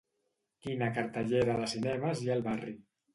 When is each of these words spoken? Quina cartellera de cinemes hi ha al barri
Quina 0.67 0.87
cartellera 0.95 1.57
de 1.59 1.67
cinemes 1.73 2.23
hi 2.25 2.31
ha 2.31 2.33
al 2.37 2.43
barri 2.49 2.75